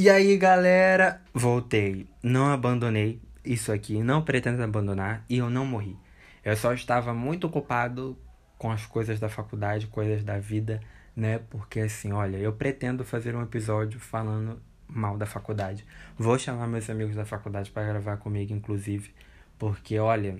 [0.00, 2.06] E aí, galera, voltei.
[2.22, 5.96] Não abandonei isso aqui, não pretendo abandonar e eu não morri.
[6.44, 8.16] Eu só estava muito ocupado
[8.56, 10.80] com as coisas da faculdade, coisas da vida,
[11.16, 11.40] né?
[11.50, 15.84] Porque assim, olha, eu pretendo fazer um episódio falando mal da faculdade.
[16.16, 19.12] Vou chamar meus amigos da faculdade para gravar comigo, inclusive,
[19.58, 20.38] porque olha,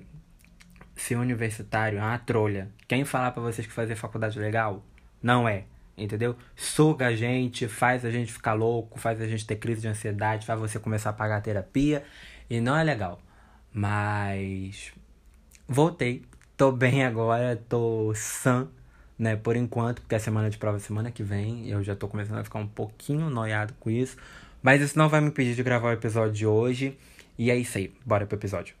[0.95, 2.69] ser universitário é uma trolha.
[2.87, 4.85] Quem falar para vocês que fazer faculdade legal?
[5.21, 5.65] Não é.
[5.99, 6.35] Entendeu?
[6.55, 10.45] Suga a gente, faz a gente ficar louco, faz a gente ter crise de ansiedade,
[10.45, 12.03] faz você começar a pagar terapia.
[12.49, 13.19] E não é legal.
[13.73, 14.91] Mas
[15.67, 16.23] voltei.
[16.57, 18.67] Tô bem agora, tô sã,
[19.17, 19.35] né?
[19.35, 21.69] Por enquanto, porque a semana de prova é semana que vem.
[21.69, 24.17] Eu já tô começando a ficar um pouquinho noiado com isso.
[24.61, 26.97] Mas isso não vai me impedir de gravar o episódio de hoje.
[27.37, 28.78] E é isso aí, bora pro episódio.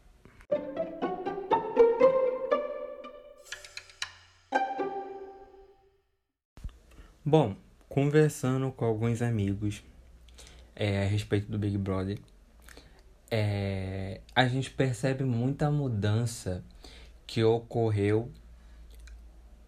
[7.31, 7.55] Bom,
[7.87, 9.83] conversando com alguns amigos
[10.75, 12.17] é, a respeito do Big Brother,
[13.29, 16.63] é, a gente percebe muita mudança
[17.27, 18.31] que ocorreu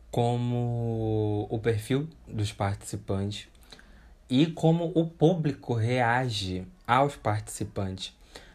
[0.09, 3.47] como o perfil dos participantes
[4.27, 8.11] e como o público reage aos participantes.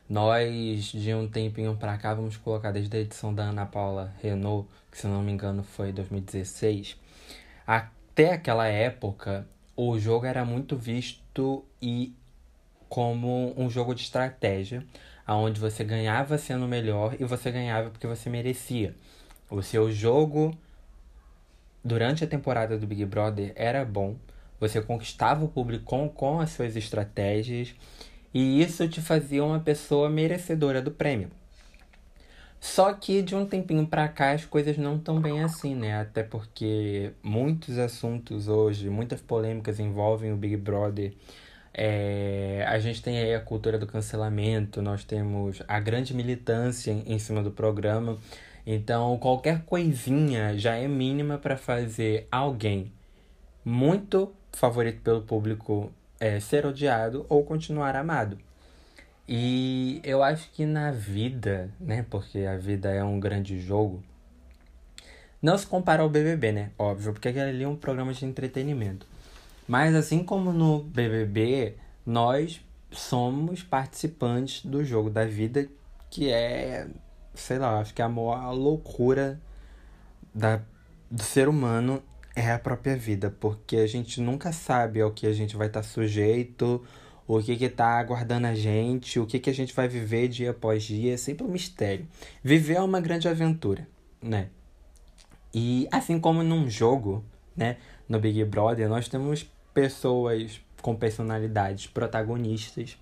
[0.08, 4.68] Nós, de um tempinho para cá, vamos colocar desde a edição da Ana Paula Renault,
[4.90, 6.98] que se não me engano foi 2016,
[8.16, 12.14] até aquela época, o jogo era muito visto e
[12.88, 14.82] como um jogo de estratégia,
[15.26, 18.94] aonde você ganhava sendo melhor e você ganhava porque você merecia.
[19.50, 20.56] O seu jogo
[21.84, 24.16] durante a temporada do Big Brother era bom,
[24.58, 27.74] você conquistava o público com, com as suas estratégias
[28.32, 31.30] e isso te fazia uma pessoa merecedora do prêmio.
[32.66, 36.00] Só que de um tempinho para cá as coisas não estão bem assim, né?
[36.00, 41.12] Até porque muitos assuntos hoje, muitas polêmicas envolvem o Big Brother
[41.78, 47.18] é, a gente tem aí a cultura do cancelamento, nós temos a grande militância em
[47.18, 48.16] cima do programa.
[48.66, 52.90] Então, qualquer coisinha já é mínima para fazer alguém
[53.62, 58.38] muito favorito pelo público é, ser odiado ou continuar amado.
[59.28, 64.02] E eu acho que na vida, né, porque a vida é um grande jogo,
[65.42, 66.70] não se compara ao BBB, né?
[66.78, 69.06] Óbvio, porque aquele ali é um programa de entretenimento.
[69.66, 72.60] Mas assim como no BBB, nós
[72.90, 75.68] somos participantes do jogo da vida,
[76.08, 76.86] que é,
[77.34, 79.40] sei lá, acho que a maior loucura
[80.32, 80.60] da,
[81.10, 82.02] do ser humano
[82.34, 85.82] é a própria vida, porque a gente nunca sabe ao que a gente vai estar
[85.82, 86.84] sujeito,
[87.26, 90.50] o que que tá aguardando a gente, o que que a gente vai viver dia
[90.50, 92.06] após dia, é sempre um mistério.
[92.42, 93.86] Viver é uma grande aventura,
[94.22, 94.48] né?
[95.52, 97.24] E assim como num jogo,
[97.56, 97.78] né,
[98.08, 102.96] no Big Brother, nós temos pessoas com personalidades protagonistas.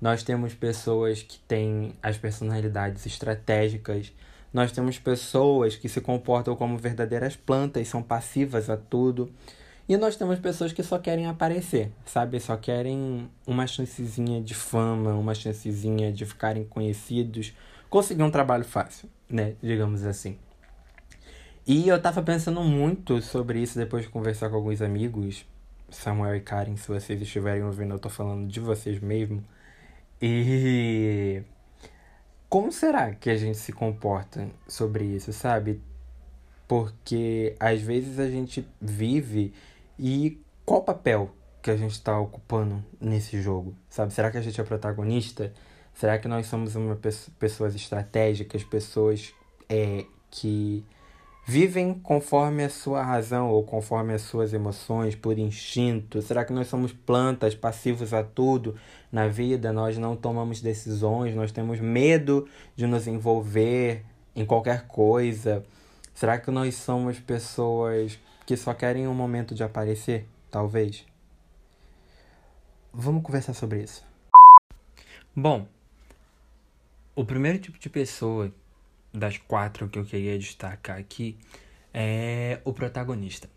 [0.00, 4.12] Nós temos pessoas que têm as personalidades estratégicas.
[4.52, 9.30] Nós temos pessoas que se comportam como verdadeiras plantas, são passivas a tudo.
[9.90, 12.38] E nós temos pessoas que só querem aparecer, sabe?
[12.38, 17.52] Só querem uma chancezinha de fama, uma chancezinha de ficarem conhecidos,
[17.88, 19.56] conseguir um trabalho fácil, né?
[19.60, 20.38] Digamos assim.
[21.66, 25.44] E eu tava pensando muito sobre isso depois de conversar com alguns amigos,
[25.90, 29.42] Samuel e Karen, se vocês estiverem ouvindo, eu tô falando de vocês mesmo.
[30.22, 31.42] E
[32.48, 35.82] como será que a gente se comporta sobre isso, sabe?
[36.68, 39.52] Porque às vezes a gente vive
[40.02, 41.30] e qual papel
[41.60, 44.14] que a gente está ocupando nesse jogo, sabe?
[44.14, 45.52] Será que a gente é protagonista?
[45.92, 46.98] Será que nós somos uma
[47.38, 49.34] pessoas estratégicas, pessoas
[49.68, 50.82] é, que
[51.46, 56.22] vivem conforme a sua razão ou conforme as suas emoções, por instinto?
[56.22, 58.76] Será que nós somos plantas passivos a tudo
[59.12, 59.70] na vida?
[59.70, 64.02] Nós não tomamos decisões, nós temos medo de nos envolver
[64.34, 65.62] em qualquer coisa?
[66.14, 68.18] Será que nós somos pessoas
[68.50, 70.26] que só querem um momento de aparecer?
[70.50, 71.06] Talvez.
[72.92, 74.04] Vamos conversar sobre isso.
[75.36, 75.68] Bom,
[77.14, 78.52] o primeiro tipo de pessoa
[79.14, 81.38] das quatro que eu queria destacar aqui
[81.94, 83.48] é o protagonista.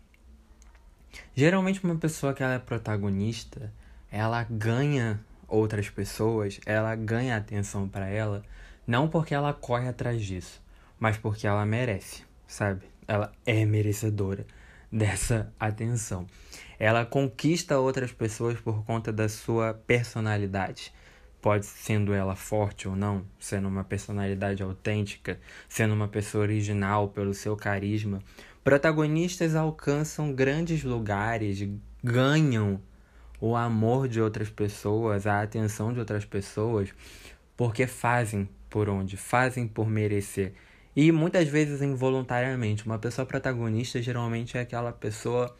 [1.34, 3.72] Geralmente uma pessoa que ela é protagonista,
[4.12, 8.44] ela ganha outras pessoas, ela ganha atenção para ela,
[8.86, 10.62] não porque ela corre atrás disso,
[11.00, 12.86] mas porque ela merece, sabe?
[13.08, 14.46] Ela é merecedora
[14.94, 16.26] dessa atenção.
[16.78, 20.92] Ela conquista outras pessoas por conta da sua personalidade
[21.44, 25.38] pode sendo ela forte ou não, sendo uma personalidade autêntica,
[25.68, 28.22] sendo uma pessoa original pelo seu carisma.
[28.62, 31.68] Protagonistas alcançam grandes lugares,
[32.02, 32.80] ganham
[33.38, 36.94] o amor de outras pessoas, a atenção de outras pessoas,
[37.54, 40.54] porque fazem por onde, fazem por merecer.
[40.96, 42.86] E muitas vezes involuntariamente.
[42.86, 45.56] Uma pessoa protagonista geralmente é aquela pessoa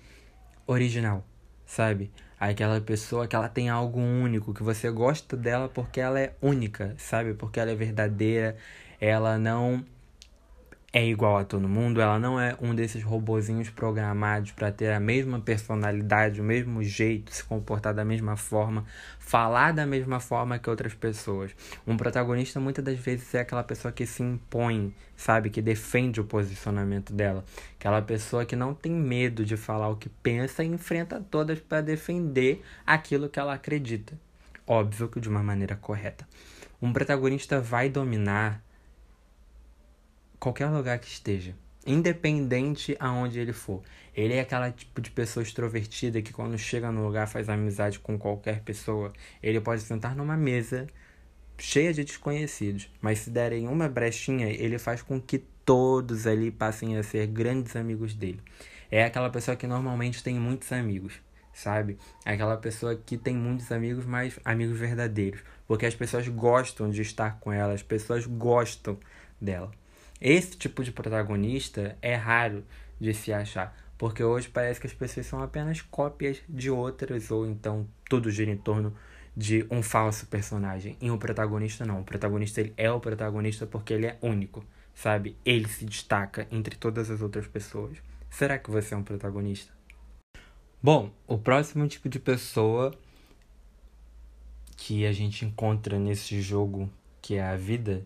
[0.66, 1.24] original,
[1.66, 2.10] sabe?
[2.38, 6.94] Aquela pessoa que ela tem algo único, que você gosta dela porque ela é única,
[6.98, 7.34] sabe?
[7.34, 8.56] Porque ela é verdadeira,
[9.00, 9.84] ela não
[10.96, 15.00] é igual a todo mundo, ela não é um desses robozinhos programados para ter a
[15.00, 18.84] mesma personalidade, o mesmo jeito, se comportar da mesma forma,
[19.18, 21.50] falar da mesma forma que outras pessoas.
[21.84, 26.24] Um protagonista muitas das vezes é aquela pessoa que se impõe, sabe, que defende o
[26.24, 27.44] posicionamento dela,
[27.76, 31.80] aquela pessoa que não tem medo de falar o que pensa e enfrenta todas para
[31.80, 34.16] defender aquilo que ela acredita.
[34.64, 36.24] Óbvio que de uma maneira correta.
[36.80, 38.63] Um protagonista vai dominar
[40.44, 41.54] qualquer lugar que esteja,
[41.86, 43.82] independente aonde ele for.
[44.14, 48.18] Ele é aquela tipo de pessoa extrovertida que quando chega no lugar faz amizade com
[48.18, 49.10] qualquer pessoa.
[49.42, 50.86] Ele pode sentar numa mesa
[51.56, 56.98] cheia de desconhecidos, mas se derem uma brechinha, ele faz com que todos ali passem
[56.98, 58.42] a ser grandes amigos dele.
[58.90, 61.14] É aquela pessoa que normalmente tem muitos amigos,
[61.54, 61.96] sabe?
[62.22, 67.00] É aquela pessoa que tem muitos amigos, mas amigos verdadeiros, porque as pessoas gostam de
[67.00, 68.98] estar com ela, as pessoas gostam
[69.40, 69.72] dela.
[70.24, 72.64] Esse tipo de protagonista é raro
[72.98, 77.46] de se achar, porque hoje parece que as pessoas são apenas cópias de outras, ou
[77.46, 78.96] então tudo gira em torno
[79.36, 80.96] de um falso personagem.
[80.98, 82.00] E o protagonista não.
[82.00, 85.36] O protagonista ele é o protagonista porque ele é único, sabe?
[85.44, 87.98] Ele se destaca entre todas as outras pessoas.
[88.30, 89.74] Será que você é um protagonista?
[90.82, 92.94] Bom, o próximo tipo de pessoa
[94.74, 96.88] que a gente encontra nesse jogo
[97.20, 98.02] que é a vida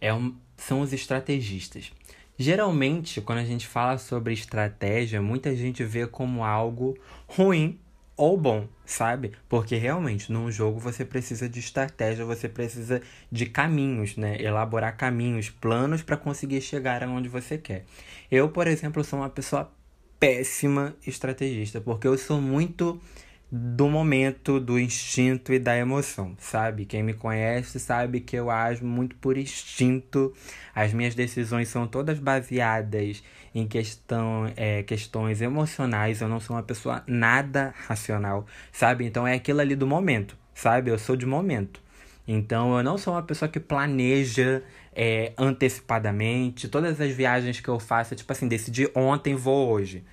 [0.00, 1.92] é um, são os estrategistas.
[2.38, 6.96] Geralmente, quando a gente fala sobre estratégia, muita gente vê como algo
[7.26, 7.78] ruim
[8.16, 9.32] ou bom, sabe?
[9.48, 13.00] Porque realmente num jogo você precisa de estratégia, você precisa
[13.30, 14.36] de caminhos, né?
[14.42, 17.84] Elaborar caminhos, planos para conseguir chegar aonde você quer.
[18.30, 19.72] Eu, por exemplo, sou uma pessoa
[20.18, 23.00] péssima estrategista, porque eu sou muito
[23.50, 26.84] do momento, do instinto e da emoção, sabe?
[26.84, 30.34] Quem me conhece sabe que eu ajo muito por instinto.
[30.74, 33.22] As minhas decisões são todas baseadas
[33.54, 36.20] em questão, é, questões emocionais.
[36.20, 39.06] Eu não sou uma pessoa nada racional, sabe?
[39.06, 40.90] Então é aquilo ali do momento, sabe?
[40.90, 41.80] Eu sou de momento.
[42.26, 44.62] Então eu não sou uma pessoa que planeja
[44.94, 46.68] é, antecipadamente.
[46.68, 50.04] Todas as viagens que eu faço, é tipo assim, decidi ontem, vou hoje.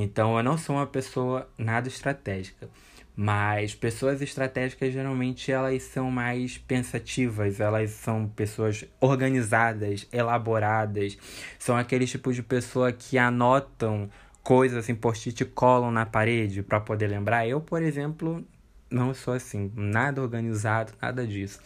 [0.00, 2.68] Então eu não sou uma pessoa nada estratégica.
[3.16, 11.18] Mas pessoas estratégicas geralmente elas são mais pensativas, elas são pessoas organizadas, elaboradas,
[11.58, 14.08] são aqueles tipos de pessoa que anotam
[14.40, 17.48] coisas em post-it colam na parede para poder lembrar.
[17.48, 18.46] Eu, por exemplo,
[18.88, 21.58] não sou assim, nada organizado, nada disso.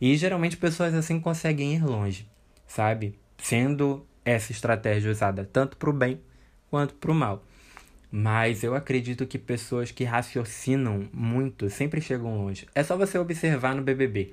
[0.00, 2.26] E geralmente pessoas assim conseguem ir longe,
[2.66, 3.18] sabe?
[3.36, 6.18] Sendo essa estratégia usada tanto para o bem
[6.70, 7.44] quanto para o mal.
[8.16, 12.64] Mas eu acredito que pessoas que raciocinam muito sempre chegam longe.
[12.72, 14.32] É só você observar no BBB.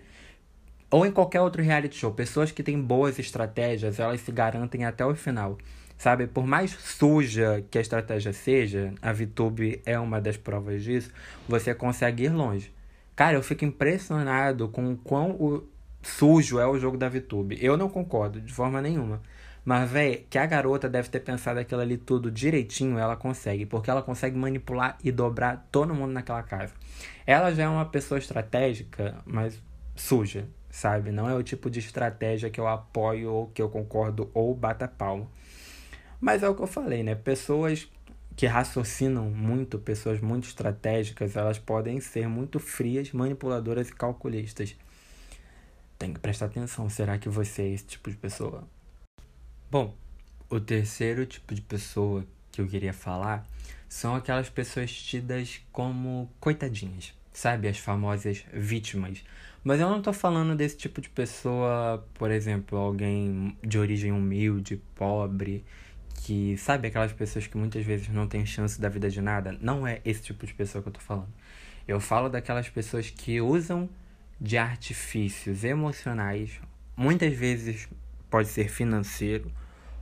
[0.91, 2.13] Ou em qualquer outro reality show.
[2.13, 5.57] Pessoas que têm boas estratégias, elas se garantem até o final.
[5.97, 6.27] Sabe?
[6.27, 11.11] Por mais suja que a estratégia seja, a VTube é uma das provas disso,
[11.49, 12.71] você consegue ir longe.
[13.15, 15.63] Cara, eu fico impressionado com o quão
[16.03, 17.57] sujo é o jogo da VTube.
[17.59, 19.23] Eu não concordo de forma nenhuma.
[19.63, 23.65] Mas, velho, que a garota deve ter pensado aquilo ali tudo direitinho, ela consegue.
[23.65, 26.73] Porque ela consegue manipular e dobrar todo mundo naquela casa.
[27.25, 29.61] Ela já é uma pessoa estratégica, mas
[29.95, 31.11] suja, sabe?
[31.11, 34.87] Não é o tipo de estratégia que eu apoio ou que eu concordo ou bata
[34.87, 35.27] palma.
[36.19, 37.13] Mas é o que eu falei, né?
[37.15, 37.87] Pessoas
[38.35, 44.75] que raciocinam muito, pessoas muito estratégicas, elas podem ser muito frias, manipuladoras e calculistas.
[45.99, 46.89] Tem que prestar atenção.
[46.89, 48.67] Será que você é esse tipo de pessoa?
[49.71, 49.95] Bom,
[50.49, 53.47] o terceiro tipo de pessoa que eu queria falar
[53.87, 57.69] são aquelas pessoas tidas como coitadinhas, sabe?
[57.69, 59.23] As famosas vítimas.
[59.63, 64.75] Mas eu não tô falando desse tipo de pessoa, por exemplo, alguém de origem humilde,
[64.93, 65.63] pobre,
[66.15, 69.57] que sabe aquelas pessoas que muitas vezes não têm chance da vida de nada?
[69.61, 71.31] Não é esse tipo de pessoa que eu tô falando.
[71.87, 73.89] Eu falo daquelas pessoas que usam
[74.37, 76.59] de artifícios emocionais,
[76.97, 77.87] muitas vezes
[78.31, 79.51] pode ser financeiro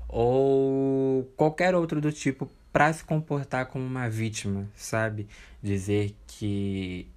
[0.07, 5.27] ou qualquer outro do tipo para se comportar como uma vítima, sabe?
[5.61, 7.07] Dizer que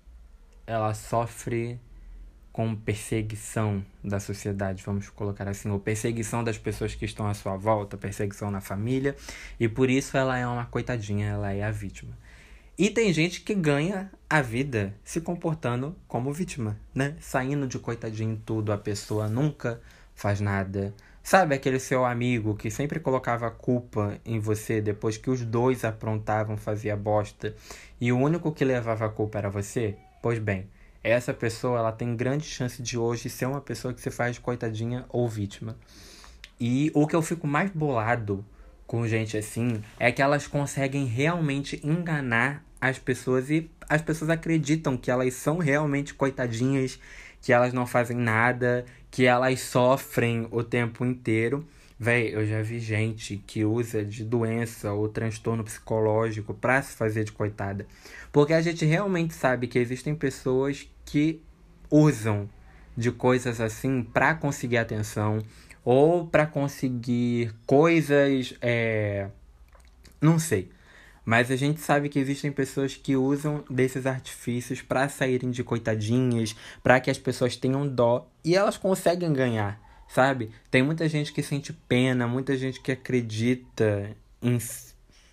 [0.66, 1.78] ela sofre
[2.52, 7.56] com perseguição da sociedade, vamos colocar assim, ou perseguição das pessoas que estão à sua
[7.56, 9.16] volta, perseguição na família,
[9.58, 12.16] e por isso ela é uma coitadinha, ela é a vítima.
[12.76, 17.16] E tem gente que ganha a vida se comportando como vítima, né?
[17.20, 19.80] Saindo de coitadinho tudo, a pessoa nunca
[20.14, 20.94] faz nada.
[21.22, 26.56] Sabe aquele seu amigo que sempre colocava culpa em você depois que os dois aprontavam,
[26.56, 27.54] fazia bosta,
[28.00, 29.96] e o único que levava a culpa era você?
[30.20, 30.68] Pois bem,
[31.02, 35.04] essa pessoa ela tem grande chance de hoje ser uma pessoa que se faz coitadinha
[35.08, 35.76] ou vítima.
[36.60, 38.44] E o que eu fico mais bolado
[38.86, 44.96] com gente assim é que elas conseguem realmente enganar as pessoas e as pessoas acreditam
[44.96, 46.98] que elas são realmente coitadinhas,
[47.40, 51.64] que elas não fazem nada, que elas sofrem o tempo inteiro.
[52.00, 57.22] Véi, eu já vi gente que usa de doença ou transtorno psicológico pra se fazer
[57.22, 57.86] de coitada.
[58.32, 61.42] Porque a gente realmente sabe que existem pessoas que
[61.90, 62.48] usam
[62.96, 65.40] de coisas assim pra conseguir atenção
[65.84, 68.54] ou pra conseguir coisas.
[68.62, 69.28] É...
[70.20, 70.70] Não sei.
[71.24, 76.56] Mas a gente sabe que existem pessoas que usam desses artifícios para saírem de coitadinhas,
[76.82, 80.50] para que as pessoas tenham dó e elas conseguem ganhar, sabe?
[80.70, 84.58] Tem muita gente que sente pena, muita gente que acredita em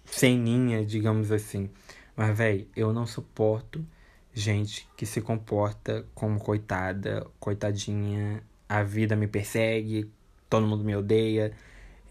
[0.05, 1.69] ceninha, digamos assim.
[2.15, 3.83] Mas, velho, eu não suporto
[4.33, 8.43] gente que se comporta como coitada, coitadinha.
[8.67, 10.11] A vida me persegue,
[10.49, 11.51] todo mundo me odeia.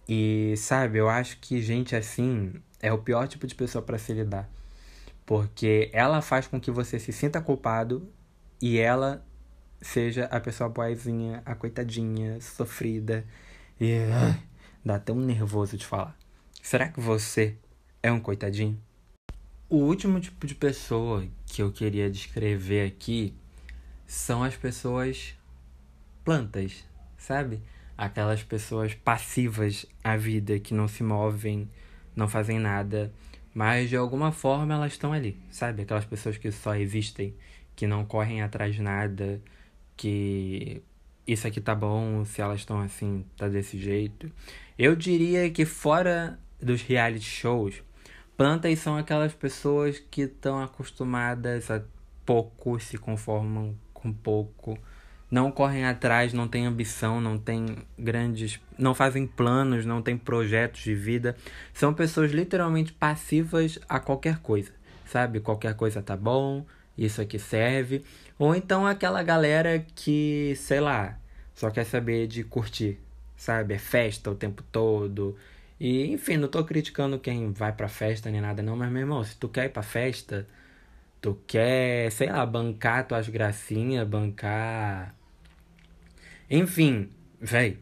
[0.08, 4.12] E, sabe, eu acho que gente assim é o pior tipo de pessoa para se
[4.12, 4.48] lidar.
[5.26, 8.08] Porque ela faz com que você se sinta culpado
[8.60, 9.22] e ela
[9.80, 13.26] seja a pessoa boazinha, a coitadinha, sofrida.
[13.78, 13.98] E
[14.84, 16.16] dá até um nervoso de falar.
[16.62, 17.56] Será que você
[18.02, 18.80] é um coitadinho?
[19.68, 23.34] O último tipo de pessoa que eu queria descrever aqui
[24.06, 25.34] são as pessoas
[26.24, 26.84] plantas,
[27.18, 27.60] sabe?
[27.98, 31.68] Aquelas pessoas passivas à vida que não se movem,
[32.14, 33.12] não fazem nada,
[33.52, 35.82] mas de alguma forma elas estão ali, sabe?
[35.82, 37.34] Aquelas pessoas que só existem,
[37.74, 39.42] que não correm atrás de nada,
[39.96, 40.80] que
[41.26, 44.30] isso aqui tá bom, se elas estão assim, tá desse jeito.
[44.78, 47.82] Eu diria que fora dos reality shows,
[48.36, 51.82] plantas são aquelas pessoas que estão acostumadas a
[52.24, 54.78] pouco, se conformam com pouco
[55.30, 58.60] não correm atrás, não têm ambição, não têm grandes.
[58.78, 61.36] não fazem planos, não têm projetos de vida.
[61.74, 64.72] São pessoas literalmente passivas a qualquer coisa,
[65.06, 65.40] sabe?
[65.40, 66.64] Qualquer coisa tá bom,
[66.96, 68.04] isso aqui serve.
[68.38, 71.18] Ou então aquela galera que, sei lá,
[71.54, 72.98] só quer saber de curtir,
[73.36, 73.74] sabe?
[73.74, 75.36] É festa o tempo todo.
[75.78, 79.22] E, enfim, não tô criticando quem vai pra festa nem nada, não, mas meu irmão,
[79.24, 80.46] se tu quer ir pra festa.
[81.20, 85.17] Tu quer, sei lá, bancar tuas gracinhas, bancar
[86.50, 87.78] enfim, velho,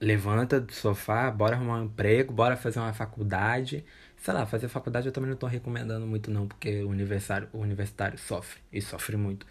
[0.00, 3.84] levanta do sofá, bora arrumar um emprego, bora fazer uma faculdade.
[4.16, 7.58] Sei lá, fazer faculdade eu também não tô recomendando muito não, porque o universitário, o
[7.58, 9.46] universitário sofre, e sofre muito.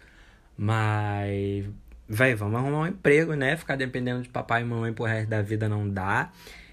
[0.56, 1.66] Mas,
[2.08, 3.56] velho, vamos arrumar um emprego, né?
[3.56, 6.30] Ficar dependendo de papai e mamãe pro resto da vida não dá.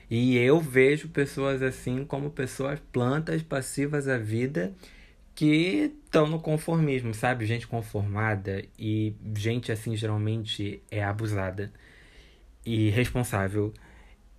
[0.10, 4.74] E eu vejo pessoas assim como pessoas plantas passivas à vida
[5.38, 7.46] que estão no conformismo, sabe?
[7.46, 11.72] Gente conformada e gente assim geralmente é abusada
[12.65, 13.72] e responsável.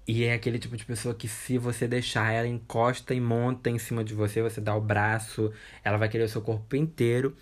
[0.08, 3.78] E é aquele tipo de pessoa que se você deixar ela encosta e monta em
[3.78, 5.52] cima de você, você dá o braço,
[5.84, 7.36] ela vai querer o seu corpo inteiro.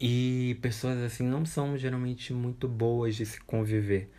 [0.00, 4.10] E pessoas assim não são geralmente muito boas de se conviver,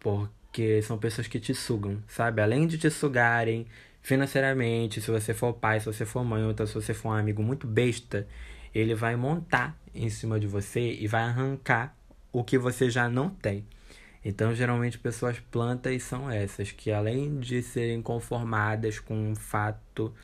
[0.00, 2.42] porque são pessoas que te sugam, sabe?
[2.42, 3.64] Além de te sugarem,
[4.08, 7.12] financeiramente, se você for pai, se você for mãe, ou então se você for um
[7.12, 8.26] amigo muito besta,
[8.74, 11.94] ele vai montar em cima de você e vai arrancar
[12.32, 13.66] o que você já não tem.
[14.24, 20.14] Então, geralmente, pessoas plantas são essas, que além de serem conformadas com o fato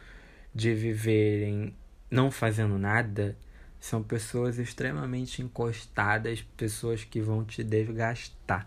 [0.54, 1.76] de viverem
[2.10, 3.36] não fazendo nada,
[3.78, 8.66] são pessoas extremamente encostadas, pessoas que vão te desgastar.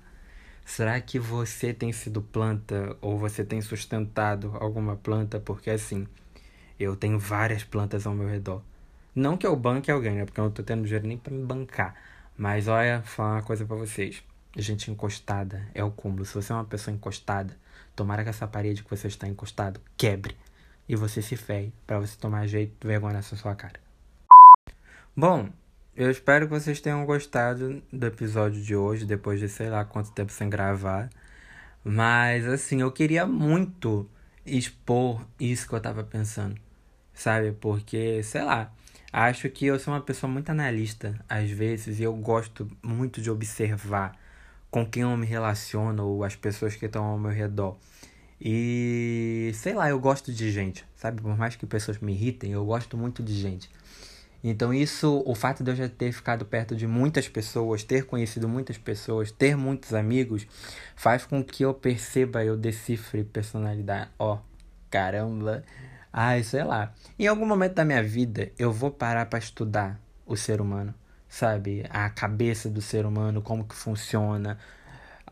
[0.68, 5.40] Será que você tem sido planta ou você tem sustentado alguma planta?
[5.40, 6.06] Porque assim,
[6.78, 8.62] eu tenho várias plantas ao meu redor.
[9.16, 10.26] Não que eu banque alguém, né?
[10.26, 11.96] Porque eu não tô tendo dinheiro nem para me bancar.
[12.38, 14.22] Mas olha, falar uma coisa para vocês.
[14.58, 16.26] Gente encostada é o cúmulo.
[16.26, 17.58] Se você é uma pessoa encostada,
[17.96, 20.36] tomara que essa parede que você está encostado quebre.
[20.88, 23.80] E você se ferre para você tomar jeito vergonha nessa sua cara.
[25.16, 25.50] Bom,
[25.98, 30.12] eu espero que vocês tenham gostado do episódio de hoje, depois de sei lá quanto
[30.12, 31.10] tempo sem gravar.
[31.84, 34.08] Mas assim, eu queria muito
[34.46, 36.56] expor isso que eu tava pensando,
[37.14, 37.52] sabe?
[37.54, 38.72] Porque, sei lá,
[39.12, 43.32] acho que eu sou uma pessoa muito analista às vezes e eu gosto muito de
[43.32, 44.16] observar
[44.70, 47.78] com quem eu me relaciono ou as pessoas que estão ao meu redor.
[48.40, 51.22] E sei lá, eu gosto de gente, sabe?
[51.22, 53.70] Por mais que pessoas me irritem, eu gosto muito de gente.
[54.50, 58.48] Então, isso, o fato de eu já ter ficado perto de muitas pessoas, ter conhecido
[58.48, 60.48] muitas pessoas, ter muitos amigos,
[60.96, 64.10] faz com que eu perceba, eu decifre personalidade.
[64.18, 64.40] Ó, oh,
[64.90, 65.64] caramba.
[66.14, 66.94] Ai, sei lá.
[67.20, 70.94] Em algum momento da minha vida, eu vou parar para estudar o ser humano,
[71.28, 71.86] sabe?
[71.90, 74.58] A cabeça do ser humano, como que funciona,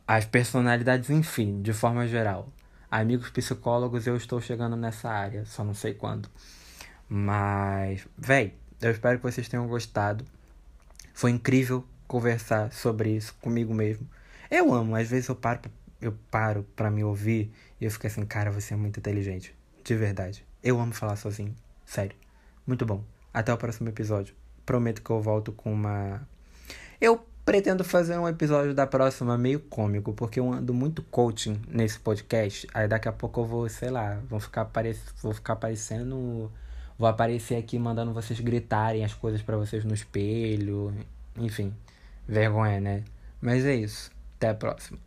[0.08, 2.50] as personalidades, enfim, de forma geral.
[2.92, 6.30] Amigos psicólogos, eu estou chegando nessa área, só não sei quando.
[7.10, 8.54] Mas, véi,
[8.88, 10.26] eu espero que vocês tenham gostado.
[11.14, 14.08] Foi incrível conversar sobre isso comigo mesmo.
[14.50, 15.60] Eu amo, às vezes eu paro,
[16.02, 19.56] eu paro para me ouvir e eu fico assim, cara, você é muito inteligente.
[19.84, 20.46] De verdade.
[20.64, 21.56] Eu amo falar sozinho.
[21.86, 22.16] Sério.
[22.66, 23.04] Muito bom.
[23.34, 24.36] Até o próximo episódio.
[24.66, 26.28] Prometo que eu volto com uma.
[27.00, 32.00] Eu pretendo fazer um episódio da próxima meio cômico, porque eu ando muito coaching nesse
[32.00, 32.68] podcast.
[32.74, 34.98] Aí daqui a pouco eu vou, sei lá, vou ficar, apare...
[35.22, 36.52] vou ficar aparecendo
[36.98, 40.94] Vou aparecer aqui mandando vocês gritarem as coisas para vocês no espelho.
[41.38, 41.74] Enfim,
[42.28, 43.04] vergonha, né?
[43.42, 44.12] Mas é isso.
[44.38, 44.98] Até a próxima.